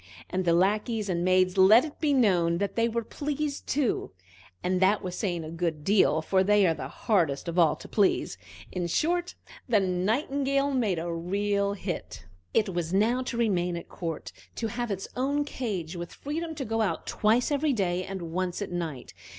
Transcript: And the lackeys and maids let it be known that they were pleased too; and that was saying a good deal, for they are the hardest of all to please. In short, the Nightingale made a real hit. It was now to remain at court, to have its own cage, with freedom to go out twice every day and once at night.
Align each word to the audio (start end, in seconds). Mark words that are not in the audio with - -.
And 0.31 0.45
the 0.45 0.53
lackeys 0.53 1.09
and 1.09 1.23
maids 1.23 1.59
let 1.59 1.85
it 1.85 1.99
be 1.99 2.11
known 2.11 2.57
that 2.57 2.75
they 2.75 2.89
were 2.89 3.03
pleased 3.03 3.67
too; 3.67 4.13
and 4.63 4.79
that 4.81 5.03
was 5.03 5.15
saying 5.15 5.43
a 5.43 5.51
good 5.51 5.83
deal, 5.83 6.23
for 6.23 6.43
they 6.43 6.65
are 6.65 6.73
the 6.73 6.87
hardest 6.87 7.47
of 7.47 7.59
all 7.59 7.75
to 7.75 7.87
please. 7.87 8.35
In 8.71 8.87
short, 8.87 9.35
the 9.69 9.79
Nightingale 9.79 10.71
made 10.73 10.97
a 10.97 11.13
real 11.13 11.73
hit. 11.73 12.25
It 12.51 12.69
was 12.69 12.91
now 12.91 13.21
to 13.21 13.37
remain 13.37 13.77
at 13.77 13.89
court, 13.89 14.31
to 14.55 14.69
have 14.69 14.89
its 14.89 15.07
own 15.15 15.45
cage, 15.45 15.95
with 15.95 16.11
freedom 16.15 16.55
to 16.55 16.65
go 16.65 16.81
out 16.81 17.05
twice 17.05 17.51
every 17.51 17.71
day 17.71 18.03
and 18.03 18.23
once 18.31 18.59
at 18.63 18.71
night. 18.71 19.13